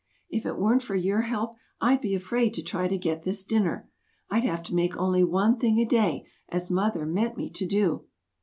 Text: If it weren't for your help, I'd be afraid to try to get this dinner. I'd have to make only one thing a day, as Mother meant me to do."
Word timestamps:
If 0.31 0.47
it 0.47 0.57
weren't 0.57 0.81
for 0.81 0.95
your 0.95 1.21
help, 1.21 1.57
I'd 1.79 2.01
be 2.01 2.15
afraid 2.15 2.55
to 2.55 2.63
try 2.63 2.87
to 2.87 2.97
get 2.97 3.21
this 3.21 3.43
dinner. 3.43 3.87
I'd 4.31 4.45
have 4.45 4.63
to 4.63 4.73
make 4.73 4.97
only 4.97 5.23
one 5.23 5.59
thing 5.59 5.77
a 5.77 5.85
day, 5.85 6.25
as 6.49 6.71
Mother 6.71 7.05
meant 7.05 7.37
me 7.37 7.51
to 7.51 7.67
do." 7.67 8.05